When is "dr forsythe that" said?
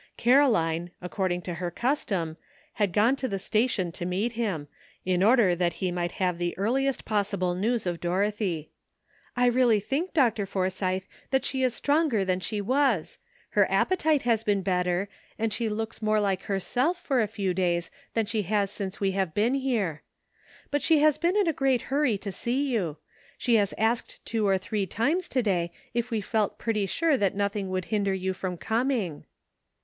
10.11-11.45